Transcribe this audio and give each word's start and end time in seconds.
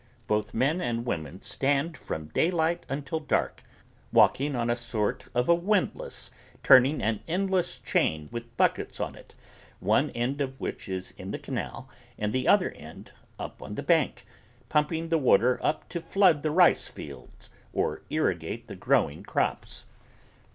Both 0.25 0.55
men 0.55 0.81
and 0.81 1.05
women 1.05 1.43
stand 1.43 1.95
from 1.95 2.29
daylight 2.29 2.87
until 2.89 3.19
dark 3.19 3.61
walking 4.11 4.55
on 4.55 4.67
a 4.67 4.75
sort 4.75 5.27
of 5.35 5.47
a 5.47 5.53
windlass 5.53 6.31
turning 6.63 7.03
an 7.03 7.21
endless 7.27 7.77
chain 7.77 8.27
with 8.31 8.57
buckets 8.57 8.99
on 8.99 9.13
it, 9.13 9.35
one 9.79 10.09
end 10.15 10.41
of 10.41 10.59
which 10.59 10.89
is 10.89 11.11
in 11.19 11.29
the 11.29 11.37
canal 11.37 11.87
and 12.17 12.33
the 12.33 12.47
other 12.47 12.71
end 12.71 13.11
up 13.37 13.61
on 13.61 13.75
the 13.75 13.83
bank, 13.83 14.25
pumping 14.69 15.09
the 15.09 15.19
water 15.19 15.59
up 15.63 15.87
to 15.89 16.01
flood 16.01 16.41
the 16.41 16.49
rice 16.49 16.87
fields 16.87 17.51
or 17.71 18.01
irrigate 18.09 18.67
the 18.67 18.75
growing 18.75 19.21
crops. 19.21 19.85